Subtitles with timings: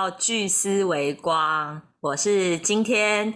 [0.00, 3.34] 欢迎来到巨思维光，我是今天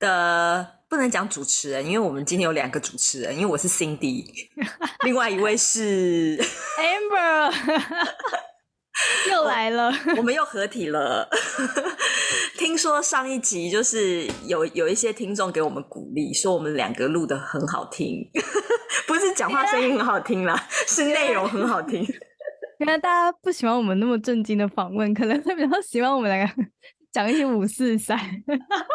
[0.00, 4.24] 的不能讲主持人，因为我们今天有两个主持人，因为我是 Cindy，
[5.06, 6.36] 另外一位是
[6.82, 7.54] Amber，
[9.30, 11.28] 又来了，我们又合体了。
[12.58, 18.28] 听说上一集就是有有一些听众给我们鼓励，说我们两个录的很好听，
[19.06, 22.04] 不是讲话声音很好听啦，是内容很好听。
[22.80, 26.54] 原来大家不喜欢我们那么震惊的访问，可能会比较喜欢我们两个
[27.12, 28.18] 讲一些五四三。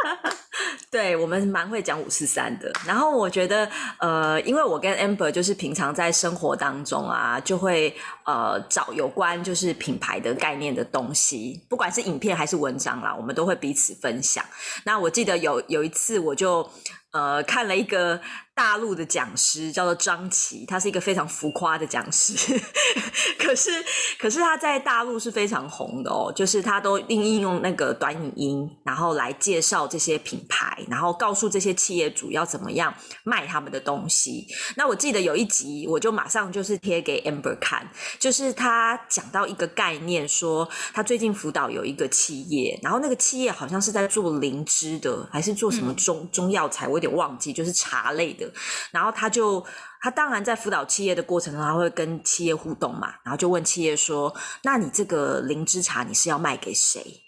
[0.89, 2.71] 对我们蛮会讲五四三的。
[2.87, 7.95] 然后我觉得，呃，因为我跟 Amber 就是平常在生活当中啊，就会
[8.25, 14.43] 呃找有关就是品牌的概念的东西，不管是影片还是文章啦，我们都会彼此分享。
[14.83, 16.67] 那我记得有有一次，我就
[17.11, 18.19] 呃看了一个。
[18.55, 22.57] 大陆的讲师叫做张琪，他是一个非常浮夸的讲师，
[23.37, 23.69] 可是
[24.17, 32.95] 可是他在大陆是非常红的哦，就是他都应应用那个短影音，然后来介绍这些品牌，然后告诉这些企业主要怎么样
[33.25, 34.47] 卖他们的东西。
[34.77, 37.85] 那我记得有一集，我就马上就是贴给 Amber 看，
[38.17, 48.44] 就是他讲到一个概念，说他最近辅导有一个企业，然后那个企业好像是在做灵芝的，还是做什么中中药材，我有点忘记，就是茶类的。
[48.91, 49.65] 然后他就，
[50.01, 57.21] 他当然在辅导企业的过程中，他会跟企业互动嘛，然后就问企业说：“那你这个灵芝茶你是要卖给谁？”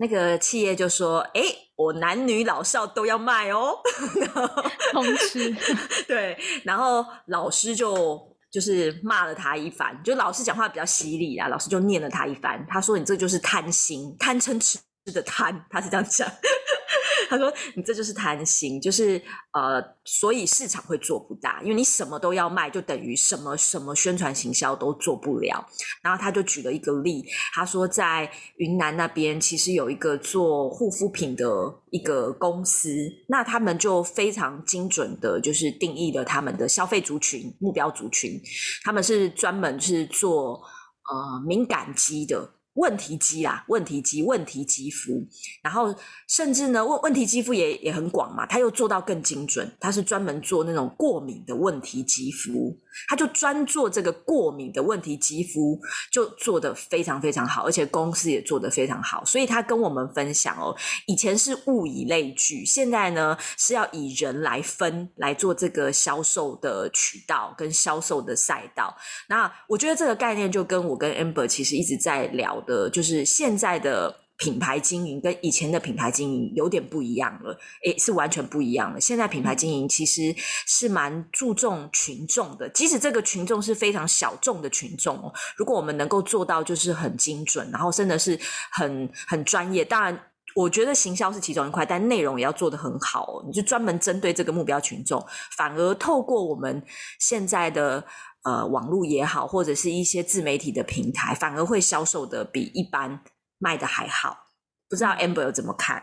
[0.00, 1.42] 那个企业就说：“哎，
[1.74, 3.76] 我男女老少都要卖哦。
[4.92, 5.56] ”通吃
[6.06, 14.78] 对，然后老师就就是骂了他一番，就老师讲话比较犀利啊，老师就念了他一番，他说：“你这就是贪心，贪嗔痴
[15.12, 16.30] 的贪。”他是这样讲。
[17.28, 19.20] 他说：“你这就是贪心，就是
[19.52, 25.64] 呃，所以市场会做不大，因为你什么都要卖，就等于什么什么宣传行销都做不了。”
[26.02, 31.44] 然后他就举了一个例，他说在云南那边其实有一个做护肤品的
[31.90, 32.88] 一个公司，
[33.28, 38.40] 那他们就非常精准的，就是定义了他们的消费族群、目标族群，
[38.82, 40.62] 他们是专门是做
[41.10, 42.57] 呃敏感肌的。
[42.78, 45.26] 问题肌啦，问题肌，问题肌肤，
[45.62, 45.92] 然后
[46.28, 52.78] 甚至呢，问问题肌肤也也很广嘛，他又做到更精准，他是专门做那种过敏的问题肌肤，
[53.08, 55.80] 他就专做这个过敏的问题肌肤，
[56.12, 60.72] 就做的非常非常好，而且公司也做的非常好，所以他跟我们分享哦，
[61.08, 68.96] 以前是物以类聚，现在呢是要以人来分来做这个销售的渠道跟销售的赛道，
[69.28, 72.62] 那我觉得这个概念就跟我跟 Amber 其实一直在聊。
[72.68, 79.00] 的，就是现在的品牌经营跟以前的品牌经营有点不一样了，诶，是完全不一样了。
[79.00, 80.32] 现在品牌经营其实
[80.66, 85.32] 是蛮注重群众的，即使这个群众是非常小众的群众哦。
[85.56, 88.38] 如果我们能够做到就是很精准，然后真的是
[88.70, 90.16] 很很专业，当然
[90.54, 93.42] 我觉得行销是其中一块，但内容也要做得很好。
[93.44, 95.20] 你就专门针对这个目标群众，
[95.56, 96.80] 反而透过我们
[97.18, 98.04] 现在的。
[98.44, 103.20] 呃，网络也好，或者是一些自媒体的平台，反而会销售的比一般
[103.58, 104.36] 卖的还好。
[104.88, 106.02] 不知道 Amber 有怎么看？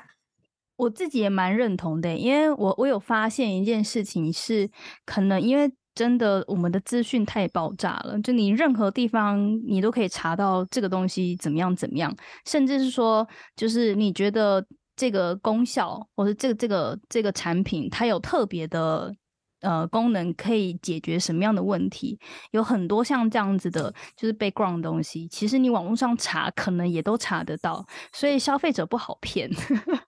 [0.76, 4.70] 我自己也蛮认同的，因为我我有发现一件事情是，
[5.06, 12.14] 可能因为真的我们的资讯太爆炸了，就你任何地方你都可以查到这个东西怎么样怎么样，
[12.46, 13.26] 甚至是说，
[13.56, 14.64] 就是你觉得
[14.96, 19.16] 这个功效或者这个这个这个产品它有特别的。
[19.66, 22.20] 呃，功能可以解决什么样的问题？
[22.52, 27.84] 有很多像这样子的，就是 background 东西，其实你网络上查，可能也都查得到。
[28.14, 29.50] 所以消费者不好骗，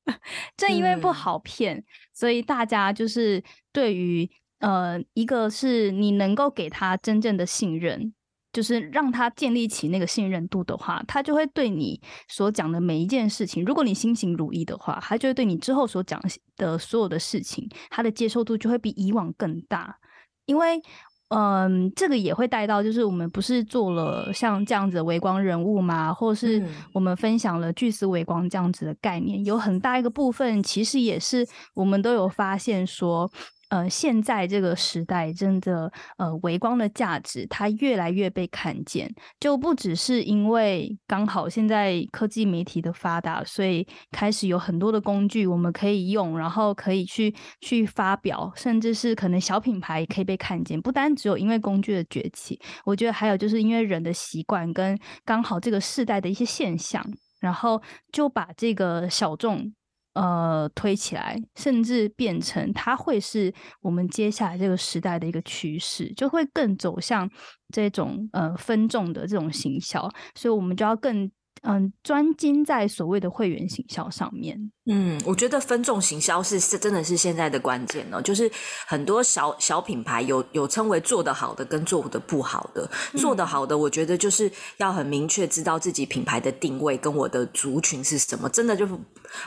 [0.56, 4.30] 正因为不好骗，所以大家就是对于
[4.60, 8.14] 呃，一个是你能够给他真正的信任。
[8.54, 16.20] 就是让他建立起那个信任度的话，他就会对你所讲的每一件事情，如果你心情如意的话，他就会对你之后所讲
[16.56, 19.98] 的所有的事情，他的接受度就会比以往更大。
[20.46, 20.82] 因为，
[21.30, 31.46] 嗯，这个也会带到，就是我们不是做了像这样子的微光人物嘛，或是我们分享了巨思微光这样子的概念，有很大一个部分，其实也是
[31.76, 33.30] 我们都有发现说。
[33.70, 50.82] 呃，现在这个时代真的，呃，微光的价值它越来越被看见，就不只是因为刚好现在科技媒体的发达，所以开始有很多的工具我们可以用，然后可以去去发表，甚至是可能小品牌也可以被看见。
[50.82, 57.06] 不单只有因为工具的崛起，我觉得还有就是因为人的习惯跟刚好这个世代的一些现象，
[57.42, 57.82] 然后
[58.14, 59.74] 就把这个小众。
[60.18, 67.30] 呃，推起来，甚至变成它会是我们接下来这个时代的一个趋势，就会更走向
[67.72, 71.30] 这种呃分众的这种行销，所以我们就要更
[71.62, 74.72] 嗯专精在所谓的会员行销上面。
[74.90, 78.50] 嗯，我觉得分众行销是是真的是现在的关键哦，就是
[78.86, 88.88] 很多小小品牌有有称为做得好的跟做的不好的，做得好的我觉得就是要很明确知道自己品牌的定位跟我的族群是什么，真的就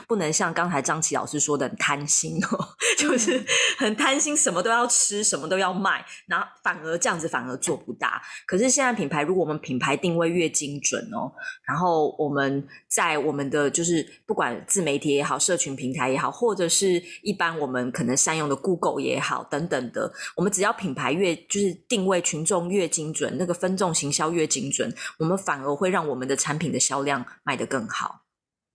[0.07, 3.43] 不能像刚才张琪老师说的很贪心哦， 就是
[3.79, 8.21] 很贪心，什么都要吃，什么都要卖，然后反而这样子反而做不大。
[8.45, 11.33] 可是现在品牌，如果我们品牌定位越精准哦，
[11.67, 15.30] 然后我们在我们的就是不管自媒体也好。
[15.31, 28.23] 好，社群平台也好，或者是一般我们可能善用的 Google 也好，等等的，我们只要品牌越就是定位群众越精准，那个分众行销越精准，我们反而会让我们的产品的销量卖得更好。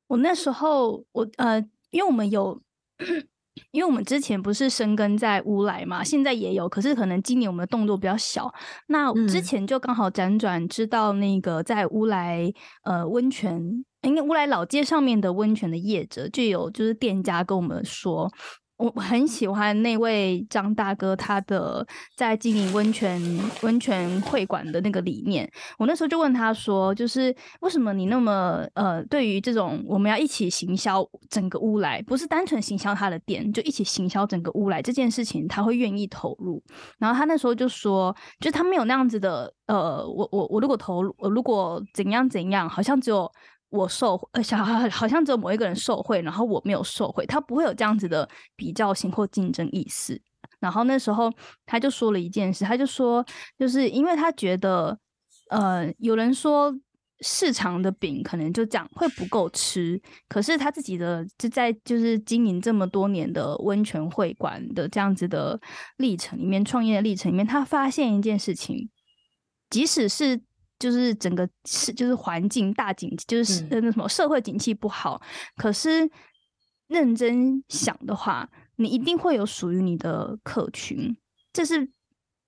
[0.09, 1.61] 我那时候，我呃，
[1.91, 2.59] 因为我们有，
[3.73, 8.51] 因为我们之前不是生根在乌来嘛，现在也有，可是可能今年我们的动作比较小。
[8.87, 12.51] 那之前就刚好辗转知道那个在乌来
[12.85, 13.85] 呃温泉。
[14.11, 18.31] 因为乌来老街上面的温泉的业者就有，就是店家跟我们说，
[18.77, 23.21] 我很喜欢那位张大哥他的在经营温泉
[23.63, 25.51] 温泉会馆的那个理念。
[25.79, 36.63] 我那时候就问他说，就是为什么你那么呃，对于这种我们要一起行销整个乌来，不是单纯行销他的店，就一起行销整个乌来这件事情，他会愿意投入。
[36.99, 43.33] 然后他那时候就说，就他没有那样子的，呃，我我我如果投入，如果怎样怎样，好像只有。
[43.77, 50.21] 我受呃，小孩好像只有某一个人受贿，然后我没有受贿，他不会有这样子的比较性或竞争意识。
[50.59, 51.31] 然后那时候
[51.67, 53.25] 他就说了一件事，他就说，
[53.59, 54.99] 就是因为他觉得，
[55.51, 56.75] 呃，有人说
[57.21, 65.61] 市场的饼可能就这样会不够吃，可是他自己的就在就是经营这么多年的温泉会馆的这样子的
[65.99, 68.89] 历程里面，创业的历程里面，他发现一件事情，
[69.69, 70.41] 即使是。
[70.79, 75.21] 就是整个是就是环境大景就是那什么社会景气不好，
[75.57, 76.11] 可是
[76.89, 81.17] 认真想的话，你一定会有属于你的客群，
[81.53, 81.91] 这是。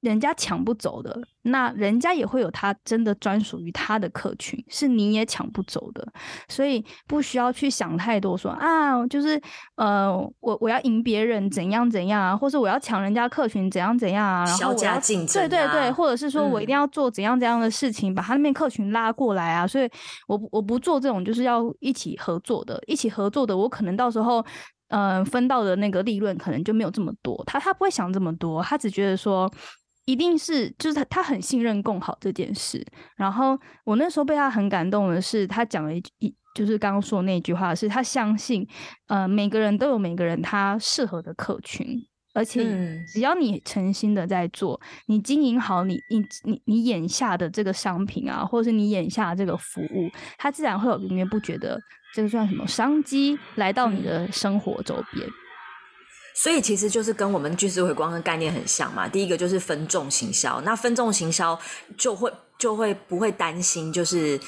[0.00, 6.06] 人家抢不走的，那人家也会有他真的专属于他的客群，是你也抢不走的，
[6.48, 9.40] 所以不需要去想太多，说啊，就是
[9.74, 19.90] 呃，我我要赢别人怎样怎样啊，或者我要抢人家客群怎样怎样啊，然后对对对，或者是说我一定要做怎样怎样的事情，把他那边客群拉过来啊，所以
[20.28, 24.44] 我我不做这种就是要一起合作的，一起合作的，我可能到时候
[24.90, 29.50] 嗯分到的那个利润可能就没有这么多，他他不会想这么多，他只觉得说。
[30.08, 32.82] 一定是，就是他，他很信任共好这件事。
[33.14, 38.66] 然后我那时候被他很感动的是，他讲了一一，就是刚刚说那句话，是他相信，
[39.08, 42.02] 呃，每个人都有每个人他适合的客群，
[42.32, 42.64] 而且
[43.12, 50.08] 只要你诚心的在做，你经营好你你你你眼下的这个商品啊，或者是你眼下这个服务，
[50.38, 51.78] 他自然会有源源不绝的
[52.14, 55.28] 这个算什么商机来到你的生活周边。
[56.40, 59.08] 所以其实就是跟我们巨石回光的概念很像嘛。
[59.08, 61.58] 第一个就是分众行销，那分众行销
[61.96, 64.38] 就会就会不会担心，就是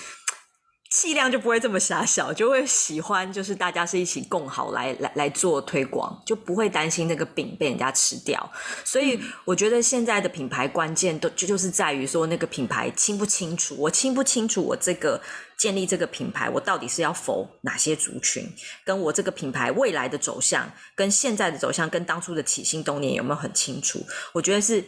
[0.90, 8.52] 气量就不会这么狭小，就会喜欢就是大家是一起共好来来来做推广，就不会担心那个饼被人家吃掉。
[8.84, 15.20] 所以我觉得现在的品牌关键都就就是在于说那个品牌清不清楚，我清不清楚我这个。
[15.60, 18.50] 建立这个品牌，我到底是要否哪些族群？
[18.82, 24.02] 跟我这个品牌未来的走向，跟现在的走向，跟当初的起心动念有没有很清楚？
[24.32, 24.82] 我觉得是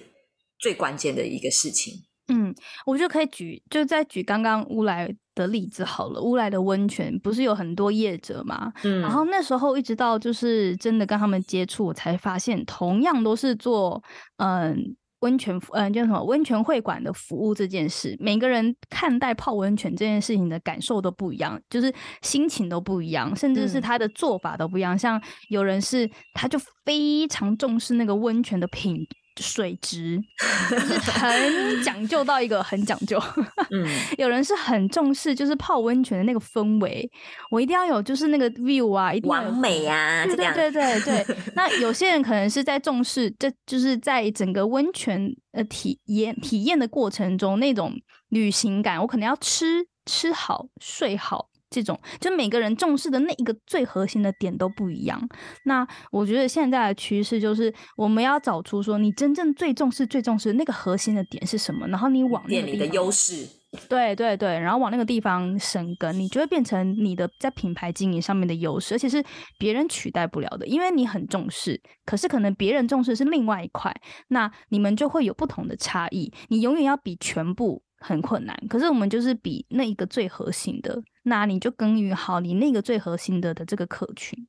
[0.59, 1.93] 最关键的一个事情。
[2.29, 2.55] 嗯，
[2.87, 6.21] 我就可以举，就再举刚刚乌来的例子好了。
[6.21, 8.73] 乌来的温泉不是有很多业者嘛？
[8.85, 14.03] 嗯，然后那时候一直到就是真的跟他们接触，我才发现，同样都是做
[14.39, 14.97] 嗯。
[15.23, 24.99] 温泉，嗯，叫什么温泉会馆的服务这件事，每个人看待泡温泉这件事情的感受都不一样，就是心情都不一样，甚至是他的做法都不一样。
[24.99, 28.97] 像有人是，他就非常重视那个温泉的品。
[29.41, 30.21] 水质
[30.71, 33.21] 就是很讲究到一个很讲究，
[33.73, 33.87] 嗯，
[34.19, 37.11] 有人是很重视，就是泡温泉的那个氛围，
[37.51, 41.37] 我一定要有，就是那个 view 啊，一定完美啊，对对对对对。
[41.55, 47.95] 那有些人可能是在重视，这就是在整个温泉呃体验体验的过程中那种
[48.29, 51.49] 旅行感，我可能要吃吃好睡好。
[51.73, 55.21] 这种就每个人重视的那一个最核心的点都不一样。
[55.65, 63.49] 那我觉得现在的趋势就是，我们要找出说你真正最重视、最重视那个核心的点是什么，然后你往那个地方的优势，
[63.89, 69.25] 对对对，然后往那个地方生根，你就会变成你的在品牌经营上面的优势，而且是
[69.59, 73.95] 别人取代不了的，因为你很重视，可是可能别人重视是另外一块，
[74.29, 76.31] 那你们就会有不同的差异。
[76.49, 81.03] 你永远要比全部很困难，可是我们就是比那一个最核心的。
[81.25, 84.47] 那你就耕耘好你那个最核心的的这个客群。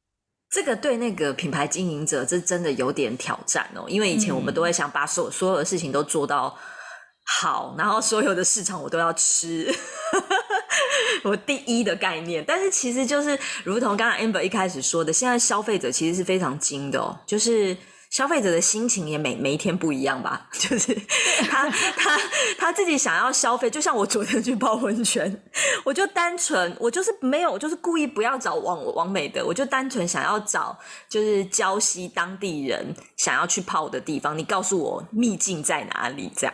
[0.49, 3.85] 这个对那个品牌经营者，这真的有点挑战哦。
[3.87, 6.57] 因为以前我们都会想把所所有的事情都做到
[7.41, 9.73] 好，然后所有的市场我都要吃，
[11.25, 12.43] 我第一的概念。
[12.47, 17.75] 但是其实就是如同刚刚 Amber 一开始说的，现在消费者其实是非常精的哦，就是。
[18.13, 20.95] 消费者的心情也每每一天不一样吧， 就是
[21.49, 21.67] 他
[21.97, 22.19] 他
[22.59, 25.41] 他自己想要消费，就像我昨天去泡温泉，
[25.83, 30.77] 我就单纯我就是没有，就是故意不要找王王美的，我就单纯想要找
[31.09, 36.31] 就是礁溪当地人想要去泡的地方，你告诉我秘境在哪里？
[36.37, 36.53] 这样，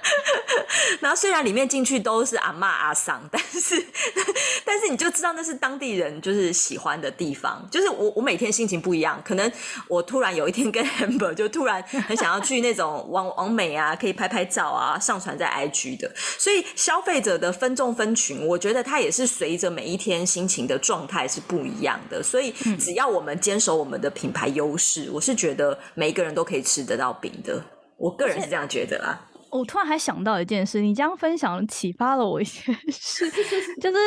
[1.00, 3.86] 然后虽然里面进去都是阿妈阿桑，但是
[4.64, 9.52] 但是你就知道那是当地人就是喜欢的地方，就是我我每天心情不一样，可能
[9.86, 10.61] 我突然有一天。
[10.70, 16.10] 跟 Amber 就突然很想要去那种网 网美啊，可以拍拍照啊，上传在 IG 的。
[16.38, 22.22] 所以消费者的分众分群，我觉得它也是随着每一天心情的状态是不一样的。
[22.22, 27.62] 所以只要我们坚守我们的品牌优势，我是觉得每一个人都可以吃得到饼的。
[27.96, 29.28] 我个人是这样觉得啦。
[29.52, 33.30] 我突然还想到一件事，你这样分享启发了我一些事，
[33.80, 33.98] 就是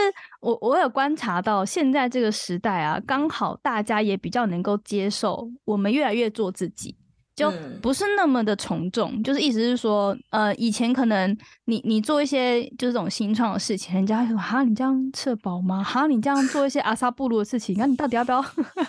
[0.42, 6.96] 我我有观察到现在这个时代啊，刚好大家也比较能够接受我们越来越做自己，
[7.36, 9.22] 就不是那么的从众。
[9.22, 15.84] 就是意思是说，呃，以前可能你你做一些就是这种新创的事情，人家说哈你这样吃饱吗？
[15.84, 18.44] 哈你这样做一些阿萨布鲁的事情，那你到底要不要？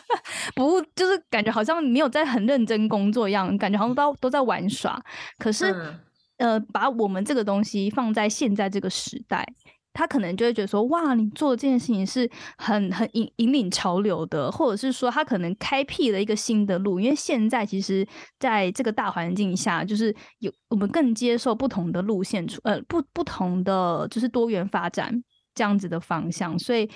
[0.56, 4.98] 不就是感觉好像没有在很认真工作一样，感觉好像都都在玩耍。
[5.38, 5.76] 可是。
[6.38, 9.46] 呃，把我们这个东西放在现在这个时代，
[9.94, 17.00] 他可能就会觉得说，哇，你做这件事情是很很引引领潮流的，或者是说他可能开辟了一个新的路。
[17.00, 18.06] 因为现在其实
[18.38, 25.22] 在这个大环境下，就是有我们更接受不同的路线，出呃，不不同的就是多元发展
[25.54, 26.58] 这样子的方向。
[26.58, 26.86] 所以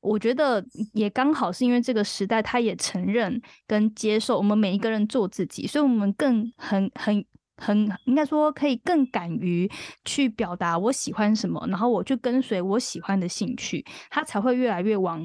[0.00, 0.64] 我觉得
[0.94, 7.22] 也刚好是因为这个时代，他也承认跟接受我们每一个人做自己，所以我们更很很。
[7.58, 9.70] 很应该说可以更敢于
[10.04, 15.22] 去表达我喜欢什么，然后我去跟随我喜欢的兴趣，他才会越来越往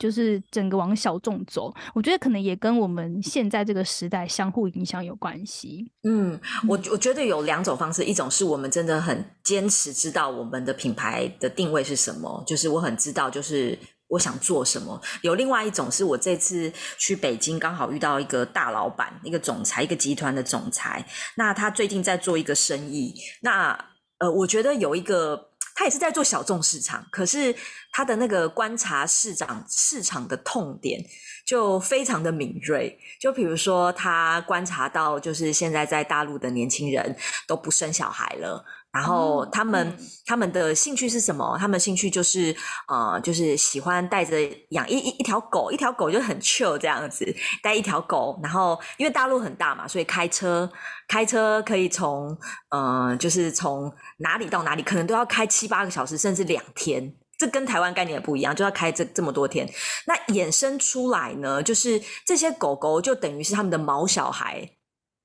[0.00, 1.72] 就是整个往小众走。
[1.94, 5.90] 我觉得可能也跟我们现在这个时代相互影响有关系。
[6.02, 13.78] 嗯，我我觉得有两种方式，一种是我们真的很坚持知道我们的品牌的定位是什么，就是我很知道就是。
[14.08, 15.00] 我想做什么？
[15.22, 21.04] 有另外一种是我这次去北京刚好遇到一个大老板，一个总裁，一个集团的总裁。
[21.36, 23.14] 那他最近在做一个生意。
[23.40, 23.76] 那
[24.18, 27.54] 呃，我觉得有一个他也是在做小众市场，可是
[27.90, 31.04] 他的那个观察市场市场的痛点
[31.44, 32.96] 就非常的敏锐。
[33.20, 37.16] 就比如说，他观察到就是现在在大陆的年轻人
[37.48, 38.64] 都不生小孩了。
[38.94, 41.56] 然后他们他们的兴趣是什么？
[41.58, 42.54] 他们兴趣就是
[42.86, 44.36] 呃，就是喜欢带着
[44.70, 47.26] 养一一一条狗，一条狗就很 chill 这样子，
[47.60, 48.38] 带一条狗。
[48.40, 50.70] 然后因为大陆很大嘛，所以开车
[51.08, 52.38] 开车可以从
[52.70, 57.12] 呃，就是从哪里到哪里，可能都要开七八个小时，甚至两天。
[57.36, 59.68] 这跟台湾概念也不一样，就要开这这么多天。
[60.06, 64.70] 那衍生出来呢，就是这些狗狗就等于是他们的毛小孩。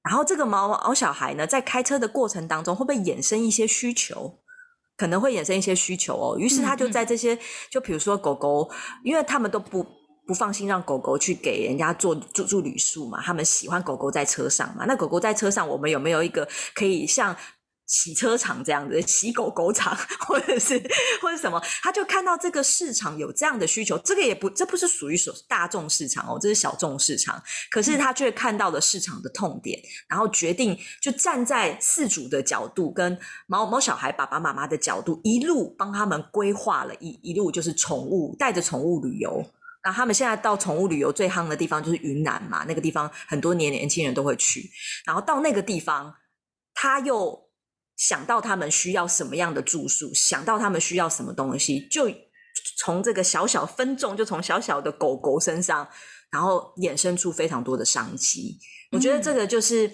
[0.03, 4.39] 然后这个毛毛小孩呢，在开车的过程当中，会不会衍生一些需求？
[4.97, 6.37] 可能会衍生一些需求哦。
[6.37, 7.37] 于是他就在这些，
[7.69, 8.69] 就比如说狗狗，
[9.03, 9.85] 因为他们都不
[10.27, 14.85] 不放心让狗狗去给人家做住住旅宿嘛，他们喜欢狗狗在车上嘛。
[14.85, 17.35] 那狗狗在车上，我们有没有一个可以像？
[17.89, 20.79] 洗车场这样子，洗狗狗场，或者是
[21.19, 27.41] 或者什么，他就看到这个市场有这样的需求，这个也不，这不是属于所大众市场哦，这是小众市场。
[27.71, 39.43] 可是他却看到了市场的痛点，然后决定就站在饲主的角度，跟毛毛小孩爸爸妈妈的角度，一路帮他们规划了一一路就是宠物带着宠物旅游。
[39.83, 44.69] 那他们现在到宠物旅游最夯的地方就是云南嘛，那个地方很多年年轻人都会去，
[45.05, 46.13] 然后到那个地方，
[46.75, 47.48] 他又。
[47.99, 52.09] 想到他们需要什么样的住宿，想到他们需要什么东西，就
[52.77, 55.85] 从这个小小分众，就从小小的狗狗身上，
[56.31, 58.57] 然后衍生出非常多的商机。
[58.93, 59.91] 我觉得这个就是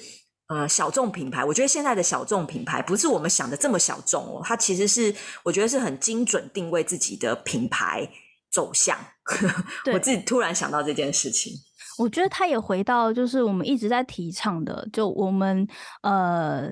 [0.49, 1.43] 呃小众品牌。
[1.43, 8.07] 我觉得现在的小众品牌不是我们想的这么小众哦，它其实是我觉得是很精准定位自己的品牌
[8.51, 8.95] 走向。
[9.91, 11.53] 我自己突然想到这件事情，
[11.97, 15.67] 我觉得它也回到就是我们一直在提倡的，就我们
[16.03, 16.69] 呃。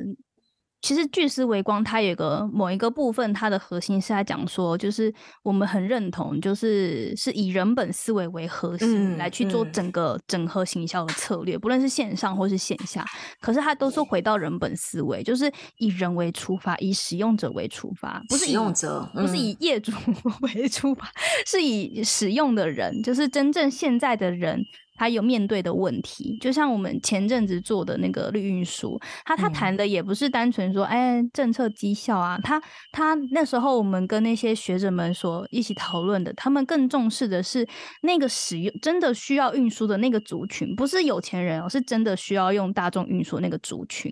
[0.83, 5.11] 其实巨思微光它有个某一个部分，它的核心是在讲说，就是
[5.41, 13.05] 我们很认同，就是是以人本思维为核心来去做整个整合行销的策略，不论是线上或是线下。
[13.39, 19.93] 可是它都是回到人本思维，就是以人为出发，以使用者为出发，不是使用者，不是以业主
[20.53, 21.09] 为出发，
[21.45, 24.61] 是以使用的人，就是真正现在的人。
[24.95, 37.67] 他有面对的问题，就像我们前阵子做的那个绿运输，他他谈的也不是单纯说，哎，政策绩效啊，他他那时候我们跟那些学者们所一起讨论的，他们更重视的是
[38.03, 44.11] 那个使用真的需要运输的那个族群，不是有钱人哦，是真的需要用大众运输那个族群，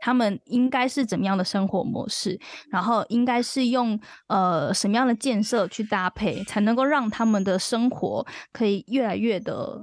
[0.00, 2.38] 他们应该是怎么样的生活模式，
[2.70, 9.82] 然后应该是用呃什么样的建设去搭配，才能够让他们的生活可以越来越的。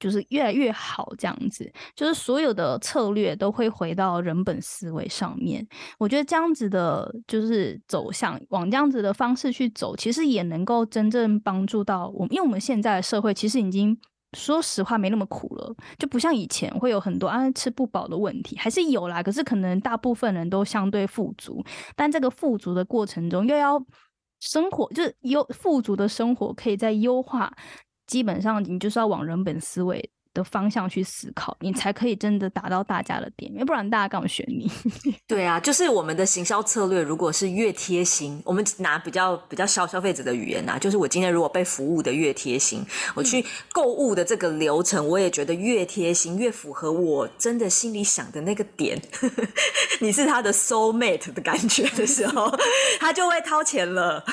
[0.00, 5.64] 就是越来越好，这样子，就是所有的策略都会回到人本思维上面。
[5.98, 13.96] 我觉得这样子的，就是走向往这样子的方式去走，其实也能够真正帮助到我们，因为我们现在的社会其实已经
[14.36, 19.22] 说实话没那么苦了，就不像以前会有很多啊吃不饱的问题，还是有啦。
[19.22, 21.62] 可是可能大部分人都相对富足，
[21.94, 23.78] 但这个富足的过程中，又要
[24.40, 27.52] 生活，就是优富足的生活可以在优化。
[28.10, 30.10] 基本上，你就是要往人本思维。
[30.32, 34.70] 的方向去思考，你才可以真的达到大家的点，要不然大家干嘛选你？
[35.26, 42.84] 对啊，就是我们的行销策略，如果是越贴心，我们拿比较比较消消费者的语言啊，就是我今天如果被服务的越贴心，
[43.14, 49.00] 我去购物的这个流程，我也觉得越贴心，越符合我真的心里想的那个点。
[50.00, 52.50] 你是他的 soul mate 的感觉的时候，
[53.00, 54.24] 他就会掏钱了，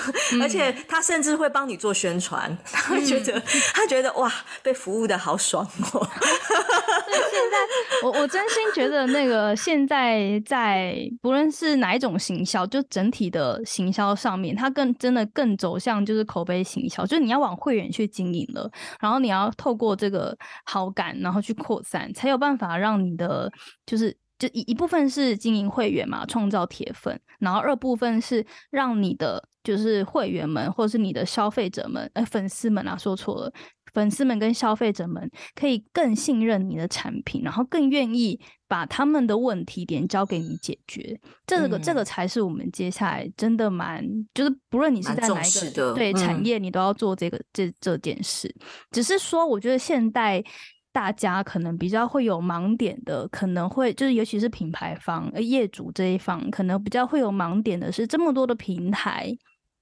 [0.41, 3.41] 而且他甚至会帮你做宣传，他会觉得
[3.73, 5.67] 他觉得哇，被服务的好爽。
[5.89, 7.57] 所以，现在
[8.03, 18.69] 我我真心觉得那个现在在不论是哪一种行销，就整体的行销上面，它更真的更走向就是口碑行销，就是你要往会员去经营了，
[18.99, 23.51] 然后你要透过这个好感，然后去扩散，才有办法让你的
[23.85, 33.51] 就是就一一部分是经营会员嘛，创造铁粉，然后二部分是让你的就是会员们或者是你的消费者们，呃，粉丝们啊，说错了。
[33.93, 41.19] 粉丝们跟消费者们可以更信任你的产品，然后更愿意把他们的问题点交给你解决。
[41.45, 48.53] 这个这个才是我们接下来真的蛮就是不论你是在哪一个对产业，你都要做这个这这件事。
[48.91, 50.43] 只是说，我觉得现代
[50.91, 59.31] 大家可能比较会有盲点的，可能会就是尤其是品牌方呃业主这一方，可能比较会有盲点的是这么多的平台。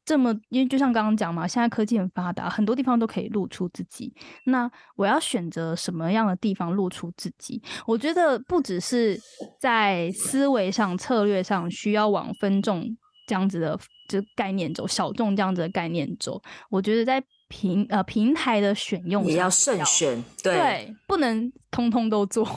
[0.05, 4.13] 这么，因为就像刚刚讲嘛，现在科技很发达，很多地方都可以露出自己。
[4.45, 7.61] 那我要选择什么样的地方露出自己？
[7.87, 9.19] 我觉得不只是
[9.59, 12.85] 在思维上、策略上需要往分众
[13.27, 16.41] 这样子的就概念走，小众这样子的概念走。
[16.69, 17.23] 我觉得在。
[17.47, 22.47] 平呃平台的选用也要慎选，对，不能通通都做，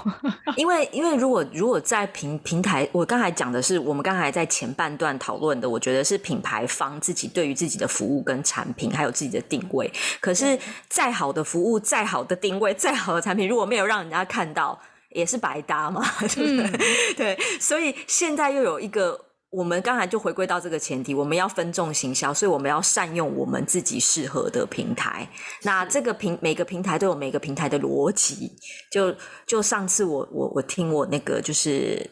[0.56, 9.92] 因为因为如果如果在平平台，我刚才讲的是我们刚才在前半段讨论的，我觉得是品牌方自己对于自己的服务跟产品还有自己的定位。
[10.20, 16.02] 可是再好的服务、再好的定位、再好的产品，如果没有让人家看到，也是白搭嘛，
[16.34, 17.14] 对不对？
[17.14, 19.26] 对，所以现在又有一个。
[19.50, 25.26] 我们刚才就回归到这个前提，我们要分众行销，所以我们要善用我们自己适合的平台。
[25.62, 28.52] 那这个平每个平台都有每个平台的逻辑。
[28.90, 29.14] 就
[29.46, 32.08] 就上次我我我听我那个就是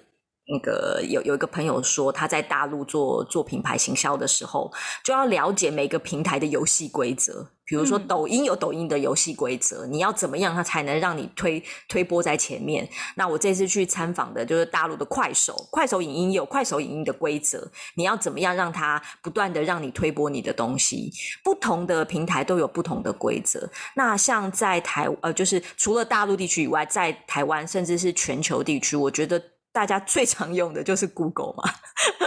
[0.49, 7.51] 那个有有一个朋友说，他在大陆做做品牌行销的时候，就要了解每个平台的游戏规则。
[7.69, 12.89] 比如说，抖音有抖音的游戏规则，你要怎么样，它才能让你推推播在前面？
[13.17, 21.11] 那我这次去参访的就是大陆的快手，快手影音有快手影音的规则，你要怎么样让它不断的让你推播你的东西？
[21.43, 23.69] 不同的平台都有不同的规则。
[23.97, 29.43] 那像在台呃，就是除了大陆地区以外，在台湾甚至是全球地区，我觉得。
[29.77, 31.63] 大家最常用的就是 Google 嘛？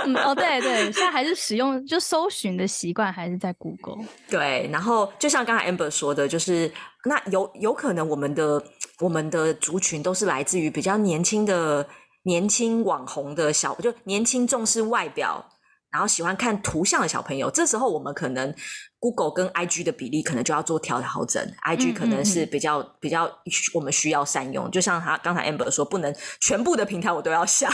[0.05, 4.05] 嗯，哦，对对，现在还是使用就搜寻的习惯还是在 Google。
[4.29, 6.71] 对，然后就像刚才 Amber 说的，就是
[7.05, 8.63] 那有有可能我们的
[8.99, 11.88] 我们的族群都是来自于比较年轻的
[12.21, 15.43] 年轻网红的小，就年轻重视外表。
[15.91, 18.54] 然后喜欢看图像的小朋友，这时候我们可能
[18.99, 23.30] Google 跟 IG 的比例可能就要做调调整，IG 可能是比较比较
[23.73, 27.69] 我们需要善用，就像他刚才 Amber 说，不能全部的平台我都要下，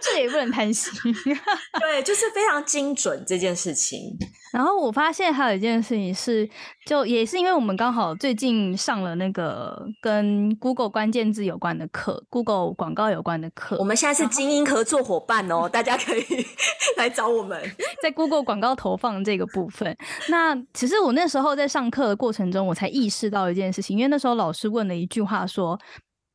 [0.00, 0.92] 这也不能贪心
[1.80, 4.16] 对，就是非常精准这件事情。
[4.52, 6.48] 然后我发现还有一件事情是，
[6.84, 13.76] 就也是因为我们刚好最近上了那个跟 Google 关键字有关的课，Google 广告有关的课。
[13.78, 16.24] 我们现在是精英合作伙伴哦，大家可以
[16.98, 17.62] 来找我们，
[18.02, 19.96] 在 Google 广告投放这个部分。
[20.28, 25.78] 那其实我那时候在上课的过程中，我才意识到一件事情，因为那时候老师问了一句话说：“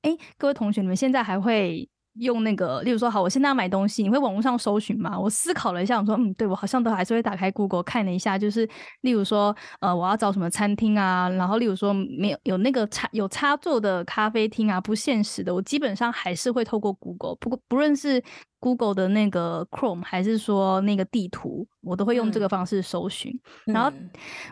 [0.03, 5.19] 哎，各位同学，你们现在还会？”用那个，例如说，好，我现在要买东西，你会网络上搜寻吗？
[5.19, 8.67] 我思考了一下，我说，嗯，对我好像都还是会打开 Google 看了一下，就是
[9.01, 18.23] 例如说，呃，我要找什么餐厅啊，然后例如说没有有那个插有插座的咖啡厅啊，不现实的，我基本上还是会透过 Google，不过不论是。
[18.65, 23.31] Google 的那个 Chrome 还是说那个地图，我都会用这个方式搜寻。
[23.65, 23.95] 然后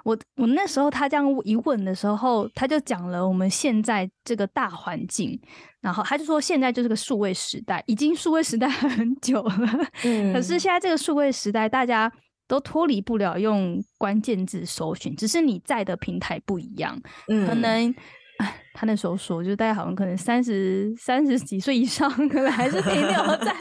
[0.03, 5.41] 我我那时候他这样一问的时候，他就讲了我们现在这个大环境，
[5.81, 9.89] 然后他就说现在就是个数位时代，已经数位时代 很久了。
[10.03, 12.11] 嗯，可是现在这个数位时代，大家
[12.47, 17.01] 都脱离不了用关键字搜寻，只是你在的平台不一样，
[17.47, 17.95] 可能。
[18.73, 23.53] 他那时候说，就是大家好像可能三十三十几岁以上，可能还是停留在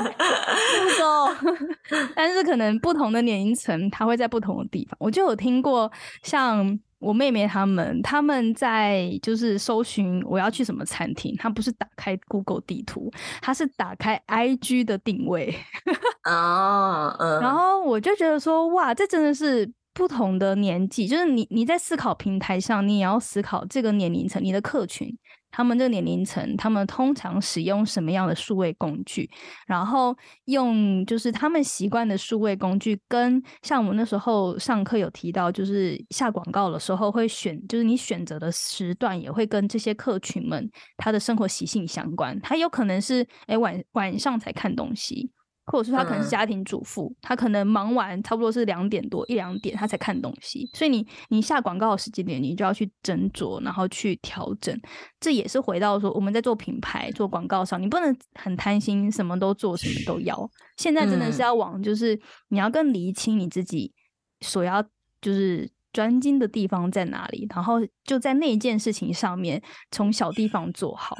[0.78, 1.36] Google，
[2.16, 4.96] 但是可能不同的年龄层，他会在不同的地方。
[4.98, 13.10] 我就有听过，像我妹妹他们，他们在就是搜寻我要去什么餐厅，他不是打开 Google 地图，
[13.42, 15.54] 他是打开 IG 的定位。
[16.24, 19.70] 哦，嗯，然后我就觉得说，哇，这真的是。
[19.94, 25.06] 不同的年纪，就是你你在思考平台上，你也要思考这个年龄层，你的客群，
[25.50, 29.28] 他们这个年龄层，他们通常使用什么样的数位工具，
[29.66, 45.30] 然后用就是他们习惯的数位工具，跟像我们那时候上课有提到，就是下广告的时候会选，就是你选择的时段也会跟这些客群们他的生活习性相关，他有可能是哎晚晚上才看东西。
[45.66, 50.68] 或者说他可能是家庭主妇，他可能忙完差不多是两点多一两点，他才看东西。
[50.74, 54.76] 所以你你下广告的时间点，你就要去斟酌，然后去调整。
[55.20, 60.50] 这也是回到说我们在做品牌做广告上，你不能很贪心，什么都做，什么都要。
[60.76, 63.92] 现在真的是要往，就是你要更厘清你自己
[64.40, 64.82] 所要
[65.20, 71.16] 就是专精的地方在哪里，然后就在那一件事情上面从小地方做好。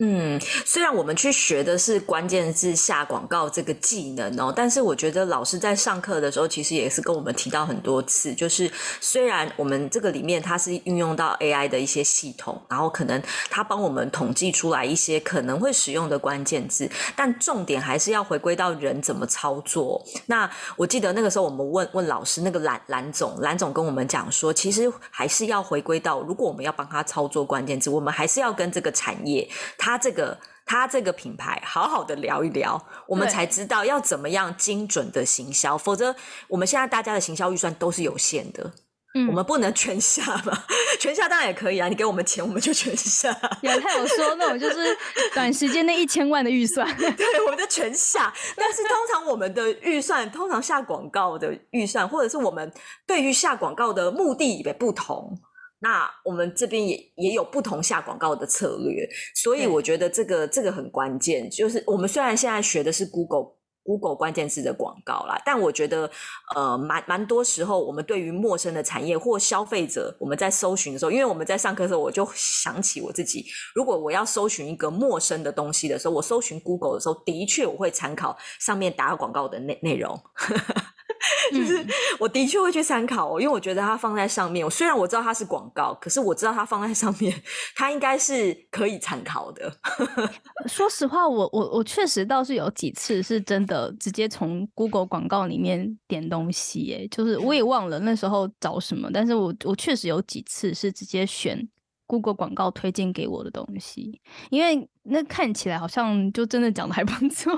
[0.00, 8.68] 嗯，虽然我们去学的是关键字下广告这个技能哦，但是我觉得老师在上课的时候，其实也是跟我们提到很多次，就是
[9.00, 20.04] 虽然我们这个里面它是运用到 AI 的一些系统，然后可能它帮我们统计出来一些可能会使用的关键字，但重点还是要回归到人怎么操作。
[20.26, 29.48] 那我记得那个时候我们问问老师，那个蓝蓝总蓝总跟我们讲说，其实还是要回归到，如果我们要帮他操作关键字，我们还是要跟这个产业。
[29.84, 36.16] 他这个他这个品牌好好的聊一聊，我们才知道要怎么样精准的行销，否则
[36.48, 38.72] 我们现在大家的行销预算都是有限的，
[39.14, 40.64] 嗯，我们不能全下吧，
[40.98, 43.28] 全下当然也可以啊，你给我们钱我们就全下。
[43.60, 44.96] 也他有说那种就是
[45.34, 48.32] 短时间内一千万的预算， 对，我们就全下。
[48.56, 52.72] 但是通常我们的预算，通常下广告的预算，或者是我们
[53.06, 55.38] 对于下广告的目的也不同。
[55.84, 61.50] 那我们这边也也有不同下广告的策略，所以我觉得这个这个很关键。
[61.50, 66.10] 就是我们虽然现在学的是 Google Google 关键字的广告啦，但我觉得
[66.56, 73.44] 呃蛮蛮多时候，我们对于陌生的产业或消费者，我们在搜寻的时候，因为我们在上课的时候，我就想起我自己，
[73.74, 80.18] 如果我要搜寻一个陌生的东西的时候，我搜寻 Google 的时候，的确我会参考上面打广告的内内容。
[81.52, 81.84] 就是
[82.18, 87.34] 我的确会去参考，因为我觉得它放在上面，我虽然我知道它是广告，可是我知道它放在上面，
[87.74, 89.72] 它应该是可以参考的。
[90.66, 101.68] 说实话，我我我确实倒是有几次是真的直接从 Google 广告里面点东西，哎，就是我也忘了那时候找什么，但是我我确实有几次是直接选。
[102.14, 107.52] Google 广告推荐给我的东西，因为那看起来好像就真的讲的还 不错，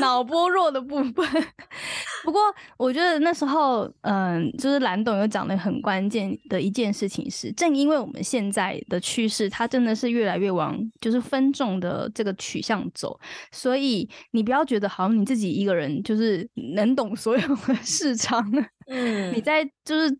[0.00, 1.46] 脑波弱的部分。
[2.24, 2.40] 不过
[2.76, 13.18] 我觉得那时候，嗯，就是蓝董有讲的很关键的一件事情是，正因为我们现在的趋势，它真的是越来越往就是分众的这个取向走，
[13.52, 18.44] 所以你不要觉得好像你自己一个人就是能懂所有的市场，
[18.90, 20.18] 嗯，你在就是。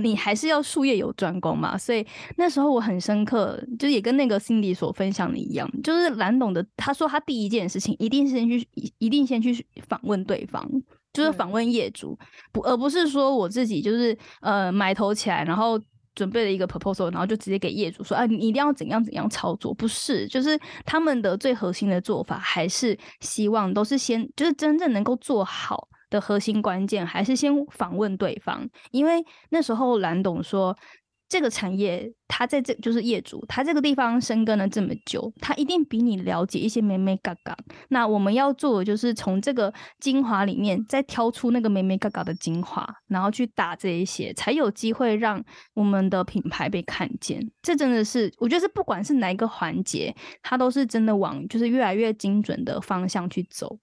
[0.00, 10.64] 你还是要术业有专攻嘛，所以那时候我很深刻，就也跟那个 Cindy 所分享的一样，就是蓝董的，他说他第一件事情一定是先去，一定先去访问对方，
[11.12, 12.16] 就是访问业主，
[12.52, 15.80] 不，而不是说我自己就是呃埋头起来，然后
[16.14, 25.88] 准备了一个 proposal，然后就直接给业主说，啊，你一定要怎样怎样操作，不是，就是他们的最核心的做法还是希望都是先，就是真正能够做好。
[26.10, 30.76] 的核心关键还是先访问对方，因为那时候蓝董说。
[31.32, 37.56] 这个产业，他在这就是业主，他这个地方深耕了这么久，他一定比你了解一些美美嘎嘎。
[37.90, 45.40] 那我们要做的就是从这个精华里面再挑出那个美美嘎嘎的精华，然后去打这一些，才有机会让
[45.74, 47.40] 我们的品牌被看见。
[47.62, 53.78] 这真的是，我觉得是不管是哪一个环节，它都是真的往就是越来越精准的方向去走。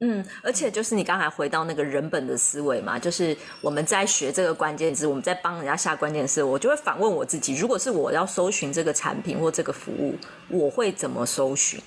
[0.00, 10.14] 嗯，而且就是你刚才回到那个人本的思维嘛，就是我们在学这个关键字，我们在帮人家下关键字，我就会反问我自己：如果是我要搜寻这个产品或这个服务，
[10.48, 11.80] 我会怎么搜寻？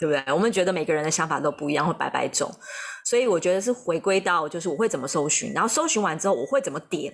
[0.00, 0.32] 对不对？
[0.32, 2.50] 我们觉得每个人的想法都不一样，会白白种，
[3.04, 7.12] 所以我觉得是回归到就是我会怎么搜寻，然后搜寻完之后我会怎么点。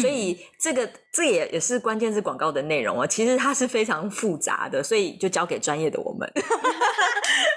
[0.00, 6.30] 所以这个这也也是关键字广告的内容啊，其实它是非常复杂的，所以就交给专业的我们。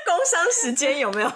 [0.07, 1.29] 工商时间有没有？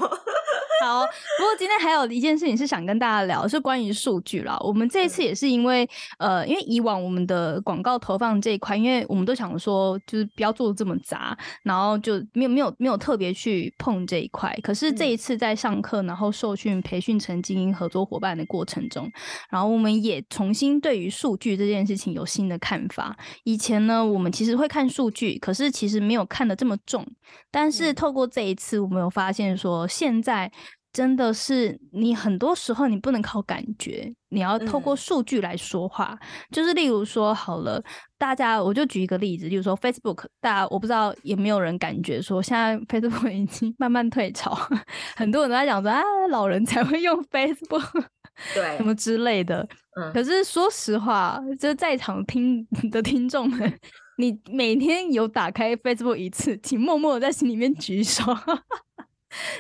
[0.81, 4.57] 好，不过今天还有一件事情是想跟大家聊，是关于数据啦。
[4.59, 14.53] 我们这一次也是因为，呃，因为以往我们的广告投放这一块，因为我们都想说，就是不要做的这么杂，然后就没有没有没有特别去碰这一块。
[14.61, 19.09] 可是这一次在上课，然后受训培训成精英合作伙伴的过程中，
[19.49, 23.15] 然后我们也重新对于数据这件事情有新的看法。
[23.45, 27.05] 以前呢，我们其实会看数据，可是其实没有看的这么重。
[27.49, 30.51] 但是透过这一次，我们有发现说，现在。
[30.95, 36.17] 真的是你很多时候你不能靠感觉，你要透过数据来说话。
[36.51, 37.83] 就是例如说，好了，
[38.17, 44.57] 大家我就举一个例子，就是说 Facebook，大家我不知道有没有人感觉说，现在 Facebook 已经慢慢退潮，
[45.17, 48.05] 很多人都在讲说啊，老人才会用 Facebook，
[48.53, 49.67] 对， 什么之类的。
[49.99, 53.79] 嗯，可是说实话，就在场听的听众们，
[54.17, 58.23] 你每天有打开 Facebook 一次，请默默的在心里面举手。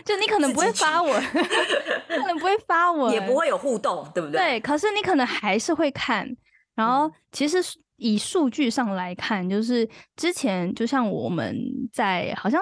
[0.03, 1.21] 就你可能不会发文，
[2.07, 4.39] 可能不会发 文，也不会有互动，对不对？
[4.39, 6.27] 对，可是你可能还是会看。
[6.75, 7.57] 然后，其实
[7.97, 11.57] 以数据上来看，就是之前就像我们
[11.93, 12.61] 在好像，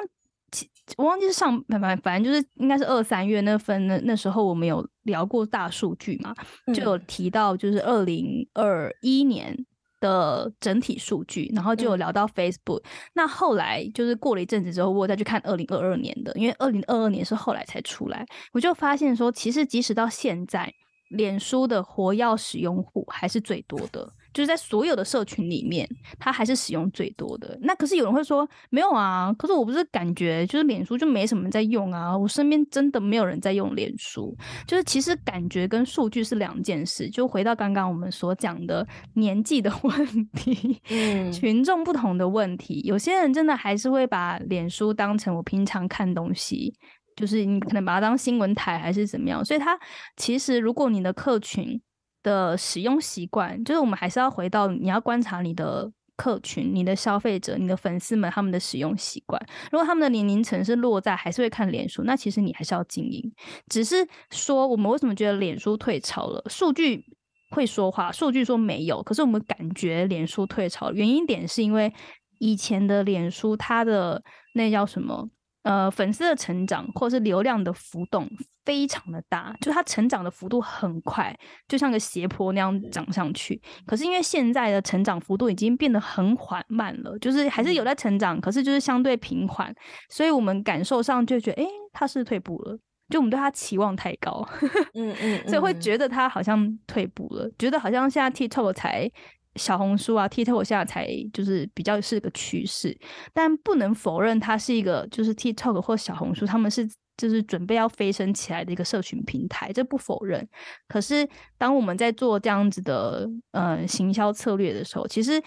[0.97, 6.33] 我忘记是上反反反正就是应该是二三月那份那那时候我们有聊过大数据嘛，
[6.73, 9.65] 就有提到就是二零二一年。
[10.03, 12.83] 的整体数据，然后就有聊到 Facebook。
[13.13, 20.73] 那后来就是过了一阵子之后，我再去看二零二二年的，因为二零二二年是后来才出来，我就发现说，其实即使到现在，
[21.09, 24.11] 脸书的活跃使用户还是最多的。
[24.33, 27.57] 就是在所有的社群里面，它还是使用最多的。
[27.61, 34.35] 那可是有人会说没有啊，可是我不是感觉就是脸书就没什么人在用啊，我身边真的没有人在用脸书。
[34.65, 37.09] 就是其实感觉跟数据是两件事。
[37.09, 46.73] 就回到刚刚我们所讲的 年纪的问题，嗯，群众不同的问题，有些人真的还是会把脸书当成我平常看东西，
[47.15, 49.45] 就是你可能把它当新闻台还是怎么样。
[49.45, 49.79] 所以它
[50.17, 51.79] 其实如果你的客群。
[52.23, 59.39] 的使用习惯，就是我们还是要回到你要观察你的客群、你的消费者、你的粉丝们他们的使用习惯。
[59.71, 63.31] 如果他们的年龄层是落在还是会看脸书，那其实你还是要经营。
[63.67, 66.43] 只是说我们为什么觉得脸书退潮了？
[66.49, 67.03] 数据
[67.51, 71.93] 会说话，数据说没有，可是我们感觉脸书退潮，原因点是因为
[72.39, 75.29] 以前的脸书它的那叫什么？
[75.63, 78.29] 呃，粉丝的成长或是流量的浮动
[78.65, 81.33] 非常的大，就它成长的幅度很快，
[81.67, 83.61] 就像个斜坡那样涨上去。
[83.85, 89.73] 可是因为现在的成长幅度已经变得很缓慢了，就是还是有在成长，可是就是相对平缓，
[90.09, 92.77] 所以我们感受上就觉得，哎，它是退步了，
[93.09, 94.45] 就我们对他期望太高，
[94.95, 99.09] 嗯嗯，所以会觉得他好像退步了，觉得好像现在 TikTok 才。
[99.55, 102.97] 小红书啊，TikTok 现在才就是比较是个趋势，
[103.33, 106.87] 但不能否认它是一个就是 TikTok 或小红书，他们是
[107.17, 110.47] 就是准备要飞升起来的一个社群平台，这不否认。
[110.87, 115.41] 可是当我们在做这样子的呃行销策略的时候，其实。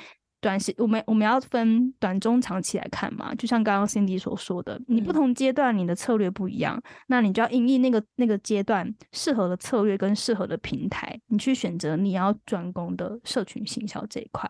[0.47, 14.49] 短时我们我们要分短中长期来看嘛，就像刚刚 Cindy 所说的，你不同阶段你的策略不一样，那你就要因应那个那个阶段适合的策略跟适合的平台，你去选择你要专攻的社群行销这一块。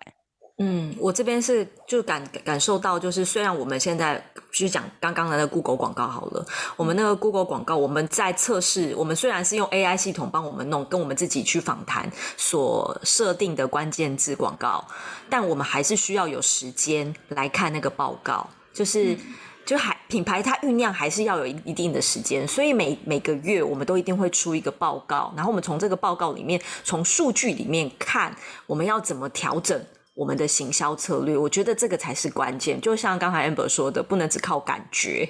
[0.59, 14.83] 嗯，我这边是就感感受到，就是虽然我们现在就讲刚刚的那个 Google 广告好了，我们那个 Google 广告，我们在测试，我们虽然是用 AI 系统帮我们弄，跟我们自己去访谈所设定的关键字广告，
[15.29, 19.14] 但我们还是需要有时间来看那个报告，就是
[19.66, 28.35] 就还品牌它酝酿还是要有一定的时间，所以每每个月我们都一定会出一个报告，然后我们从这个报告里面，从数据里面看
[28.66, 29.79] 我们要怎么调整。
[30.16, 32.81] 我们的行销策略，我觉得这个才是关键。
[32.81, 35.29] 就像刚才 Amber 说的，不能只靠感觉。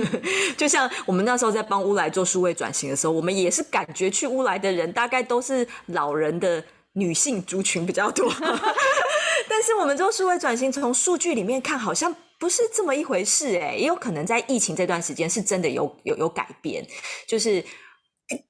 [0.58, 8.30] 就像我们那时候在帮乌来做数位转型的时候，我们也是感觉去乌来的人大概都是老人的女性族群比较多。
[9.48, 13.56] 但是我们做数位转型，从数据里面看，好像不是这么一回事。
[13.56, 16.86] 哎，也有可能在疫情这段时间是真的有有有改变，
[17.26, 17.64] 就是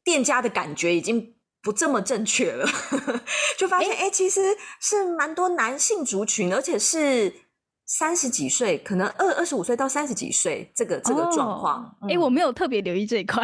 [0.02, 1.35] 店家的感觉已经。
[1.66, 2.64] 不这么正确了，
[3.58, 4.40] 就发现哎，其实
[4.80, 7.32] 是蛮多男性族群，而且是
[7.84, 11.96] 三十几岁，可能二二十五岁到三十几岁这个这个状况。
[12.08, 13.42] 哎，我没有特别留意这一块。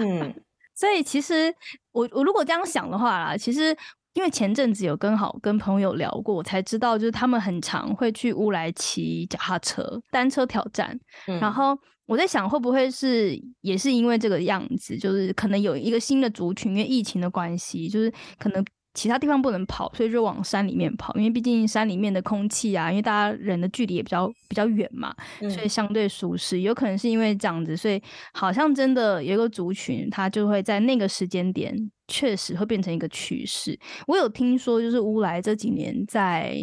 [0.00, 0.34] 嗯，
[0.74, 1.54] 所以其实
[1.92, 3.76] 我我如果这样想的话啦，其实
[4.14, 10.98] 因为前阵子有跟好跟朋友聊过，我才知道就是他们很常会去乌来骑脚踏车、单车挑战，
[11.40, 11.76] 然后。
[12.04, 18.62] 我在想，会不会是也是因为这个样子，就是可能有一个新的族群，因为疫情的关系，就是可能
[18.94, 21.14] 其他地方不能跑，所以就往山里面跑。
[21.14, 26.60] 因为毕竟山里面的空气啊，因为大家人的距离也比较比较远嘛，所以相对舒适。
[26.60, 28.02] 有可能是因为这样子，所以
[28.32, 31.74] 好像真的有一个族群，它就会在那个时间点
[32.08, 33.78] 确实会变成一个趋势。
[34.06, 36.56] 我有听说，就是乌来这几年在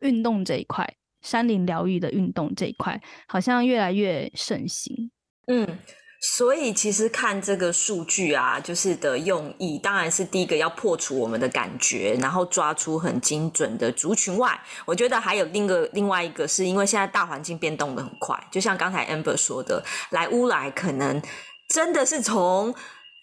[0.00, 0.86] 运动这一块。
[1.22, 5.10] 山林疗愈的运动这一块好像越来越盛行，
[5.48, 5.68] 嗯，
[6.20, 21.22] 所以其实看这个数据啊，就是的用意，当然是第一个要破除我们的感觉，然后抓出很精准的族群外，我觉得还有另一个另外一个是因为现在大环境变动的很快，就像刚才 Amber 说的，来乌来可能
[21.68, 22.74] 真的是从。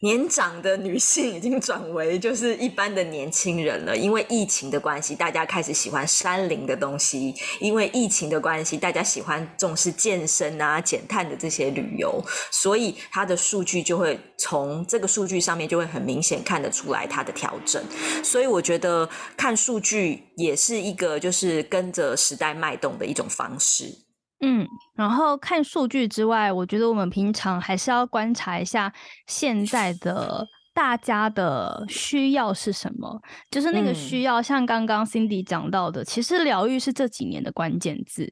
[0.02, 17.84] 年长的女性已经转为就是一般的年轻人了，因为疫情的关系，大家开始喜欢山林的东西；因为疫情的关系，大家喜欢重视健身啊、减碳的这些旅游，所以它的数据就会从这个数据上面就会很明显看得出来它的调整。
[18.24, 24.07] 所以我觉得看数据也是一个就是跟着时代脉动的一种方式。
[24.40, 28.94] 嗯，然后看数据之外，我觉得我们平常还是要观察一下
[29.26, 30.46] 现在的
[30.76, 33.20] 大家的需要是什么。
[33.50, 38.32] 就是那个需要，像刚刚 Cindy 讲到的，其实疗愈是这几年的关键字。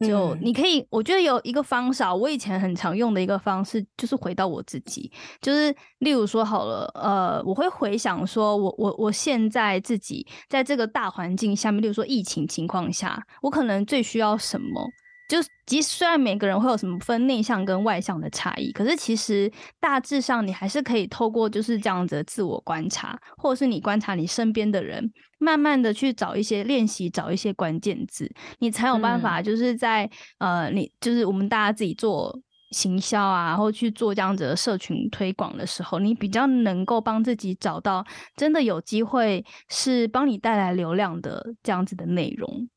[0.00, 5.10] 就你可以，我觉得有一个方法，我以前很常用的一个方式，就是回到我自己。
[5.40, 14.86] 就是例如说，好了，呃，我会回想说，我我我现在自己在这个大环境下面，例如说疫情情况下，我可能最需要什么。
[15.28, 30.08] 就即使虽然每个人会有什么分内向跟外向的差异，可是其实大致上你还是可以透过就是这样子的自我观察，或者是你观察你身边的人，慢慢的去找一些练习，找一些关键字，你才有办法就是在
[30.38, 32.38] 呃，你就是我们大家自己做
[32.70, 38.04] 行销啊，然后去做这样子的社群推广的时候，你比较能够帮自己找到
[38.36, 42.68] 真的有机会是帮你带来流量的这样子的内容。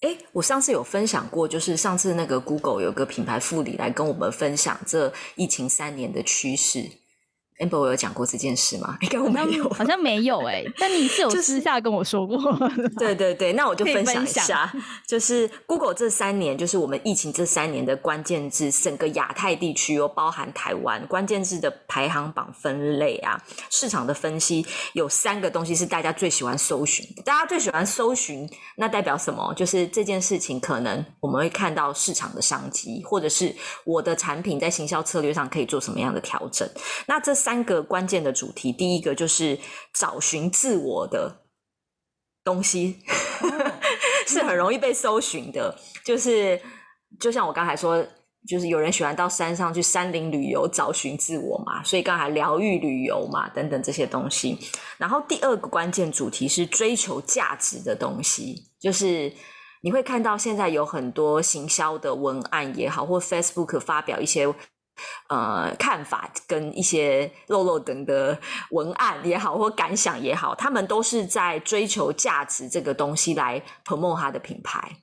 [0.00, 6.88] 哎，我上次有分享过，就是上次那个 Google 有个品牌副理来跟我们分享这疫情三年的趋势。
[7.58, 8.96] Amber 我有讲过这件事吗？
[9.02, 10.64] 应该我没有，好像没有哎。
[10.78, 12.36] 但你是有私下跟我说过。
[12.98, 14.72] 对对对，那我就分享一下，
[15.06, 23.40] 就是 Google 这三年，就是我们疫情这三年的关键字，整个亚太地区又包含台湾关键字的排行榜分类啊，
[23.70, 29.52] 市场的分析有三个东西是大家最喜欢搜寻，大家最喜欢搜寻，那代表什么？
[29.54, 36.68] 就是这件事情可能我们会看到市场的商机，或者是我的产品在行销策略上可以做什么样的调整？
[37.06, 39.58] 那这三个关键的主题，第一个就是
[39.92, 41.44] 找寻自我的
[42.42, 42.98] 东西，
[44.26, 45.76] 是很容易被搜寻的。
[46.04, 46.60] 就是
[47.20, 48.04] 就像我刚才说，
[48.48, 54.58] 就是有人喜欢到山上去山林旅游，找寻自我嘛，所以刚才疗愈旅游嘛，等等这些东西。
[54.96, 59.32] 然后第二个关键主题是追求价值的东西，就是
[59.82, 64.52] 你会看到现在有很多行销的文案也好，或 Facebook 发表一些。
[65.28, 68.38] 呃，看法跟一些漏漏等的
[68.70, 74.96] 文案也好，或感想也好，他们都是在追求价值这个东西来 promote 他的品牌。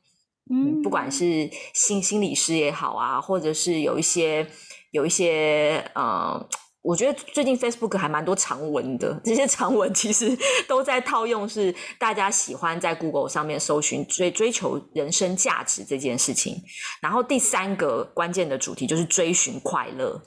[0.49, 4.47] 嗯，不管是心心理师也好啊，或者是有一些
[4.91, 6.47] 有一些呃。
[6.85, 16.61] 我觉得最近 Facebook 还蛮多长文的，这些长文其实都在套用是大家喜欢在 Google 上面搜寻追追求人生价值这件事情。
[17.01, 20.21] 然后第三个关键的主题就是追寻快乐。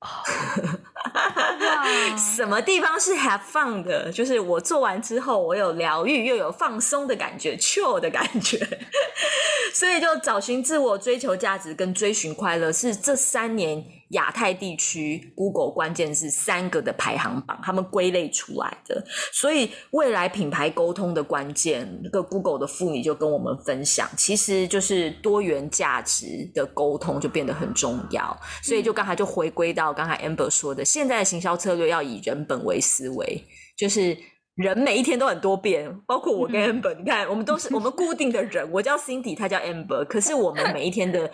[2.36, 4.10] 什么地方是 have fun 的？
[4.12, 8.58] 就是我做完之后，我有疗愈又有放松的感觉，chill 的感觉。
[9.72, 13.84] 所以就找寻自我、追求价值跟追寻快乐，是这三年。
[14.10, 19.00] 亚太地区 Google 关键是三个的排行榜，他们归类出来的。
[19.32, 28.36] 所以未来品牌沟通的关键，那个 Google 的妇女就跟我们分享，其实就是多元价值的沟通就变得很重要。
[28.64, 33.44] 所以就刚才就回归到刚才 Amber 说的，现在的行销策略要以人本为思维，
[33.76, 34.16] 就是
[34.54, 41.30] 人每一天都很多变，包括我跟 Amber，你看我们都是我们固定的人，我叫 Cindy，他叫 Amber，可是我们每一天的。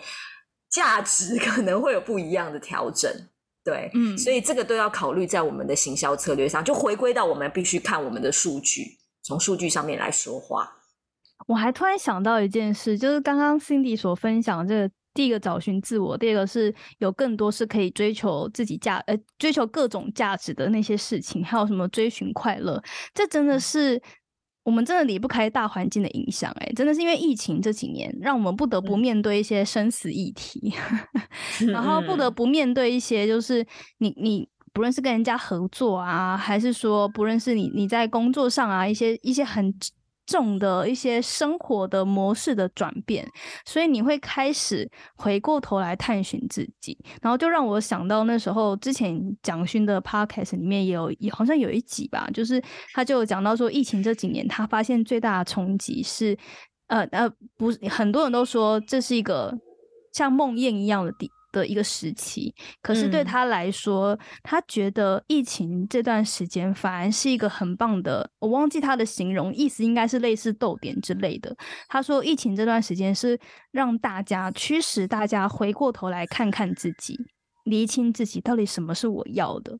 [0.69, 3.09] 价值可能会有不一样的调整，
[3.63, 8.83] 对，嗯，所以这个都要考虑在我们的行销策略上，就回归到我们必须看我们的数据，
[9.23, 10.69] 从数据上面来说话。
[11.47, 22.79] 我还突然想到一件事，就是刚刚 Cindy 所分享这个，第一个找寻自我，第二个是有更多是可以追求自己价，呃，追求各种价值的那些事情，还有什么追寻快乐，
[23.15, 23.99] 这真的是。
[24.63, 30.73] 我们真的离不开大环境的影响，哎，真的是因为疫情这几年，让我们不得不面对一些生死议题，
[31.71, 33.65] 然后不得不面对一些，就是
[33.99, 39.73] 你你不论是跟人家合作啊，还是说不论是你你在工作上啊，一些一些很。
[40.27, 43.27] 重的一些生活的模式的转变，
[43.65, 52.61] 所以你会开始回过头来探寻自己，然后就让我想到那时候之前蒋勋的 podcast 里面也有，好像有一集吧，就是
[52.93, 56.37] 他就讲到说，疫情这几年他发现最大的冲击是，
[56.87, 59.57] 呃呃，不很多人都说这是一个
[60.11, 61.31] 像梦魇一样的地。
[61.57, 68.29] 的一个时期，可是对他来说，他觉得疫情这段时间反而是一个很棒的。
[68.39, 71.55] 我忘记他的形容意思，应该是类似逗点之类的。
[71.87, 73.39] 他说，疫情这段时间是
[73.71, 77.17] 让大家驱使大家回过头来看看自己，
[77.65, 79.77] 厘清自己到底什么是我要的。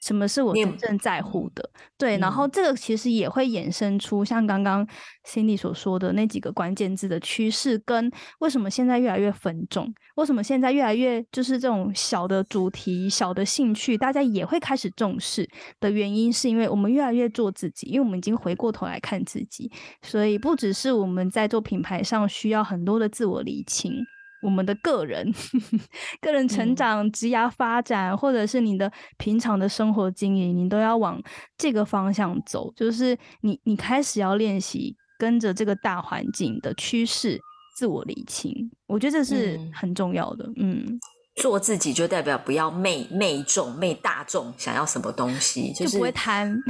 [0.00, 1.70] 什么是我真正在乎的？
[1.96, 4.86] 对，然后这个其实也会衍生出像刚刚
[5.26, 15.48] Cindy 所说的那几个关键字的趋势，跟为什么现在越来越分众，为什么现在越来越就是这种小的主题、小的兴趣，大家也会开始重视
[15.80, 19.70] 的原因，是因为我们越来越做自己，因为我们已经回过头来看自己，
[20.02, 23.94] 所以不只是我们在做品牌上需要很多的自我理清。
[24.42, 25.32] 我们的个人、
[26.20, 31.20] 个人成长、职涯发展，或者是你的平常的生活经营，你都要往
[31.56, 32.72] 这个方向走。
[32.74, 37.38] 就是你，你开始要练习跟着这个大环境的趋势，
[37.76, 38.52] 自我理清。
[38.86, 40.50] 我觉得这是很重要的。
[40.56, 40.98] 嗯。
[41.38, 46.54] 做自己就代表不要媚媚众、媚大众，想要什么东西就是不会贪。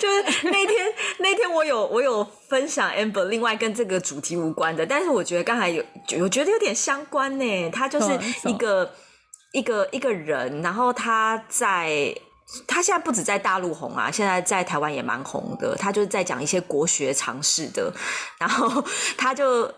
[0.00, 5.84] 就是那天 那天我有我有分享 Amber，另外跟这个主题无关的，但是我觉得刚才有
[6.20, 7.70] 我觉得有点相关呢。
[7.70, 8.18] 他就是
[8.48, 8.90] 一个
[9.52, 12.14] 一个一个人，然后他在
[12.66, 15.76] 他现在不止在大陆红啊，现在在台湾也蛮红的。
[15.76, 17.92] 他就是在讲一些国学常识的，
[18.38, 18.82] 然后
[19.16, 19.70] 他就。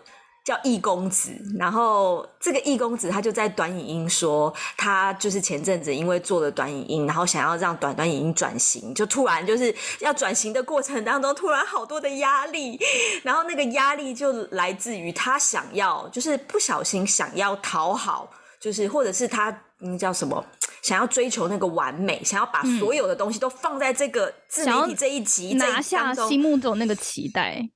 [0.43, 12.77] 叫易公子，然后这个易公子他就在短影音说，他就是前阵子因为做了短影音，然后想要让短短影音转型，就突然就是要转型的过程当中，突然好多的压力，
[13.23, 18.29] 然后那个压力就来自于他想要，就是不小心想要讨好，
[18.59, 20.45] 就是或者是他嗯叫什么，
[20.81, 27.69] 想要追求那个完美，想要把所有的东西都放在这个自媒体这一集拿下心目中那个期待。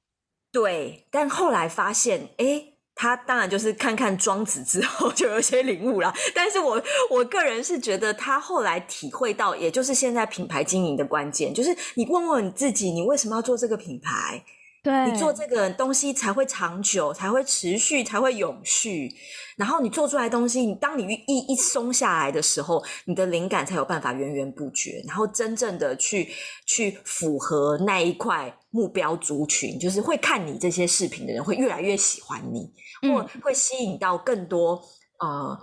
[0.57, 2.63] 对，但后来发现，哎，
[2.95, 6.11] 他当然就是看看庄子之后 就有些领悟了。
[6.33, 6.81] 但是我
[7.11, 14.43] 我个人是觉得，他后来体会到，也就是现在品牌经营的关键，就是你问问你自己，你为什么要做这个品牌？
[14.87, 19.13] 对你做这个东西才会长久，才会持续，才会永续。
[19.57, 26.29] 然后你做出来东西，你当你一一松下来的时候，你的灵感才有办法源源不绝，然后真正的去
[26.65, 32.71] 去符合那一块目标族群，就是会看你这些视频的人会越来越喜欢你，
[33.11, 34.81] 或会吸引到更多
[35.19, 35.59] 呃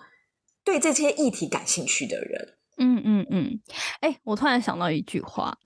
[0.65, 2.59] 对这些议题感兴趣的人。
[2.77, 3.61] 嗯嗯嗯，
[4.01, 5.57] 哎，我突然想到一句话，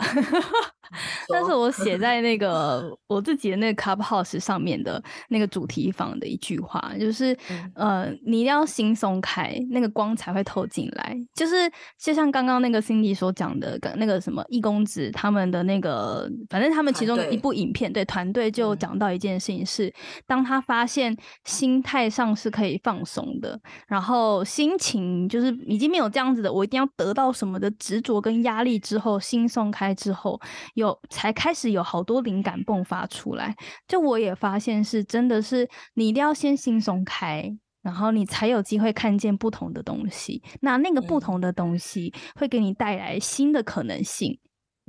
[1.33, 7.37] 但是我写在那个我自己的那个 Clubhouse 上面的那个主题房的一句话，就是
[7.75, 11.17] 呃，你一定要心松开，那个光才会透进来。
[11.35, 19.93] 就是就像刚刚那个 Cindy 所讲的，那个什么易公子他们的那个，反正他们其中一部影片，对团队就讲到一件事情是，
[20.27, 26.89] 当他发现心态上是可以放松的，然后心情就是已经没有这样子的，我一定要。
[26.97, 30.41] 得到什么的执着跟压力之后，心松开之后，
[30.79, 33.55] 有才开始有好多灵感迸发出来。
[33.87, 37.53] 就我也发现是真的是，你一定要先心松开，
[37.83, 40.43] 然后你才有机会看见不同的东西。
[40.61, 44.39] 那那个不同的东西会给你带来新的可能性。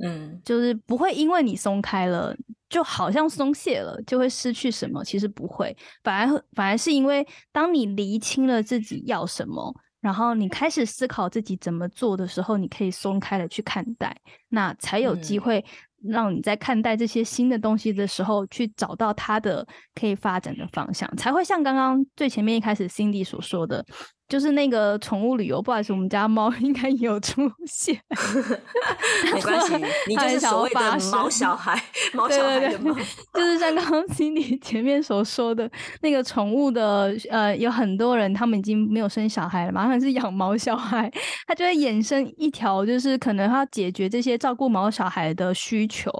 [0.02, 2.34] 嗯，就是不会因为你松开了，
[2.70, 5.04] 就好像松懈了，就会失去什么。
[5.04, 9.76] 其实不会，反而反而是因为当你厘清了自己要什么。
[10.02, 14.16] 然后你开始思考自己怎么做的时候，你可以松开了去看待，
[14.50, 15.42] 那才有机嗯。
[15.42, 15.66] 会
[16.02, 23.86] 让你在看待这些新的东西的时候，去找到它的可以发展的方向，才会像刚刚最前面一开始 Cindy 所说的，
[24.30, 28.00] 就是那个宠物旅游，不好意思，我们家猫 应该也有出现，
[29.34, 29.76] 没关系，
[30.08, 31.82] 你就是所谓的毛小孩，
[32.14, 32.96] 毛小孩的猫。
[33.34, 35.70] 就是像刚刚 Cindy 前面所说的
[36.02, 41.12] 那个宠物的，呃，有很多人他们已经没有生小孩了嘛，他们是养毛小孩，
[41.48, 46.12] 他就会衍生一条，就是可能他解决这些照顾毛小孩的需求，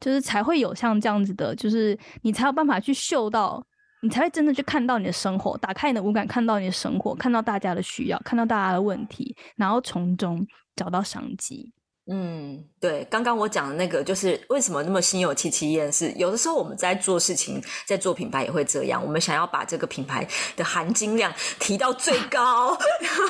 [0.00, 3.62] 就是才会有像这样子的，就是你才有办法去嗅到。
[4.02, 11.72] 你才会真的去看到你的生活，打开你的五感，看到你的生活，看到大家的需要，看到大家的问题，然后从中找到商机。
[12.12, 23.24] 嗯，对，刚刚我讲的那个，就是为什么那么心有戚戚焉，是有的时候我们在做事情，在做品牌也会这样，我们想要把这个品牌的含金量提到最高， 然后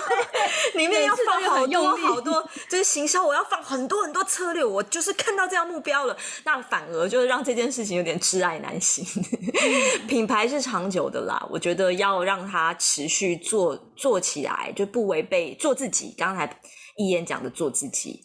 [0.76, 9.04] 里面要放好多好多，就是行销我要放很多很多策略，我就是看到这样目标了，那反而就是让这件事情有点挚爱难行。
[10.08, 16.14] 品牌是长久的啦，我觉得要让它持续做做起来，就不违背做自己。
[16.16, 16.58] 刚才
[16.96, 18.24] 一言讲的做自己。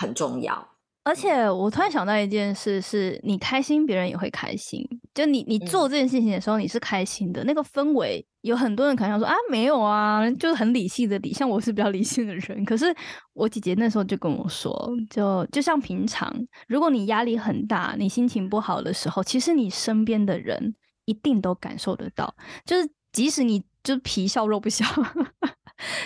[0.00, 0.68] 很重要，
[1.04, 4.86] 而且我突然想到一件事，是你开心，别人也会开心。
[5.12, 12.64] 就你你做这件事情的时候，你是开心的，那个氛围，有很多人可能想说啊，没有啊，就是很理性的理，像我是比较理性的人。
[12.64, 12.94] 可是
[13.34, 16.32] 我姐姐那时候就跟我说，就就像平常，
[16.68, 20.74] 如果你压力很大，你心情不好的时候，其实你身边的人
[21.04, 22.34] 一定都感受得到，
[22.64, 24.86] 就是即使你就是皮笑肉不笑。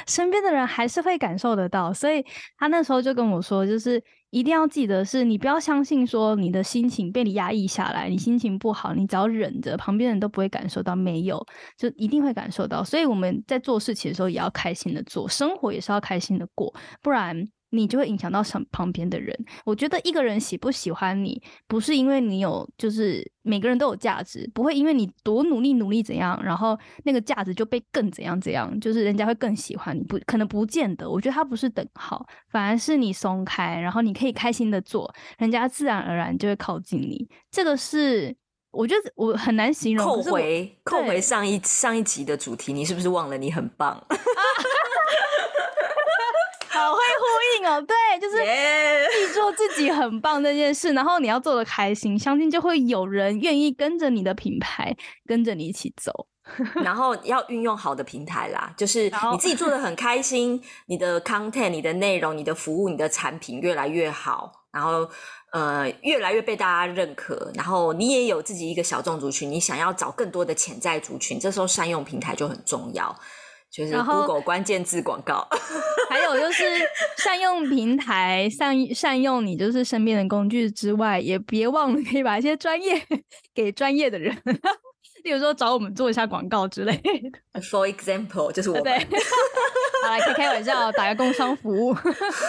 [0.06, 2.24] 身边的人还是会感受得到，所以
[2.58, 11.44] 他那时候就跟我说，就是一定要记得，是你不要相信说你的心情被你压抑下来，你心情不好，你只要忍着，旁边人都不会感受到，没有，
[11.76, 12.82] 就一定会感受到。
[12.82, 17.46] 所以我们在做事情的时候也要开心的做，生活也是要开心的过，不然
[17.76, 19.36] 你就会影响到旁旁边的人。
[19.64, 31.08] 我觉得一个人喜不喜欢你，不是因为你有，就是每个人都有价值，不会因为你多努力努力怎样，然后那个价值就被更怎样怎样，就是人家会更喜欢你，不可能不见得。
[31.08, 37.28] 我觉得它不是等号，反而是你松开，然后你可以开心的做，人家自然而然就会靠近你。
[37.50, 38.34] 这个是
[38.70, 40.04] 我觉得我很难形容。
[40.04, 44.04] 扣回扣回上一上一集的主题，你是不是忘了你很棒？
[47.66, 54.96] 哦，对，就是做自己很棒这件事，然后你要做的开心，相信就会有人愿意跟着你的品牌，
[55.26, 56.28] 跟着你一起走。
[56.84, 65.08] 然后要运用好的平台啦，就是你自己做的很开心，你的 content、你的内容、你的服务、你的产品越来越好，然后
[65.50, 73.18] 呃越来越被大家认可，然后你也有自己一个小众族群，你想要找更多的潜在族群，这时候善用平台就很重要，
[73.76, 75.46] 就是然后 Google 关键字广告。
[76.08, 76.64] 还有就是
[77.18, 83.02] 善用平台，善善用你就是身边的工具之外，也别忘了可以把一些专业
[83.54, 84.34] 给专业的人，
[85.26, 87.60] 例如说找我们做一下广告之类的。
[87.60, 89.06] For example，就是我对们，
[90.04, 91.92] 好来开开玩笑，打个工商服务。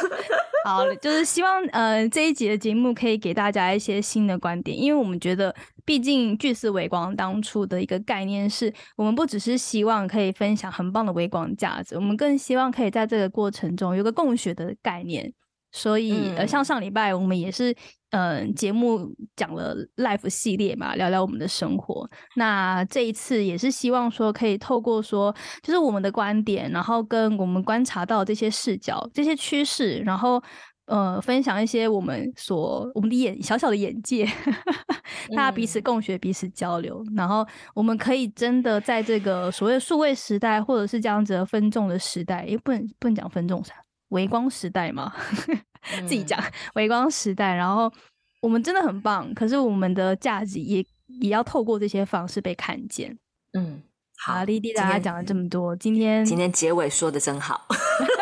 [0.63, 5.55] 好，就是希望呃这一集的节目可以给大家一些新的观点，因为我们觉得，
[5.85, 15.33] 毕竟巨思微光当初的一个概念是，我们不只是希望可以分享很棒的微光价值，我们更希望可以在这个过程中有个共学的概念。
[15.71, 16.65] 所以，呃，像嗯。
[16.65, 17.71] 上礼拜我们也是，
[18.11, 22.09] 嗯、呃，节目讲了 life 系列嘛，聊聊我们的生活。
[22.35, 30.41] 那这一次也是希望说，可以透过说，就是我们的观点，然后跟我们观察到这些视角、这些趋势，然后
[30.87, 34.25] 呃，分享一些我们所我们的眼小小的眼界，
[35.35, 35.83] 大家彼此嗯。
[35.83, 37.45] 共学、彼此交流，然后
[37.75, 43.73] 我们可以真的在这个所谓数位时代，或者是这样子的分众的时代，也不能不能讲分众啥，
[44.09, 45.13] 微光时代嘛，
[46.07, 46.25] 自己嗯。
[46.25, 46.43] 讲
[46.75, 47.91] 微光时代，然后
[48.41, 50.85] 我们真的很棒，可是我们的价值也
[51.21, 53.17] 也要透过这些方式被看见。
[53.53, 53.81] 嗯，
[54.17, 57.65] 好好，丽丽大家讲了这么多，今天今天结尾说的真好，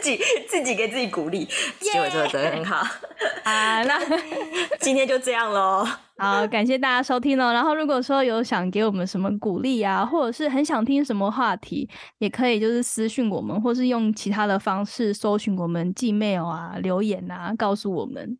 [0.00, 0.18] 自己
[0.48, 1.46] 自己给自己鼓励，
[1.80, 2.86] 结尾做的真的很好。
[3.44, 3.98] 啊， 那
[4.80, 5.86] 今天就这样喽，
[6.16, 7.52] 好，感谢大家收听哦。
[7.52, 11.88] 然后如果说有想给我们什么鼓励啊，或者是很想听什么话题，
[12.18, 18.38] 也可以就是私讯我们，或是用其他的方式搜寻我们 Gmail 啊、留言啊，告诉我们。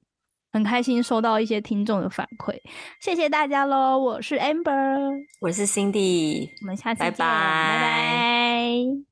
[0.50, 2.58] 很开心收到一些听众的反馈，
[3.02, 3.98] 谢谢大家喽！
[3.98, 9.07] 我是 Amber，我是 Cindy，我们下次见，拜拜拜拜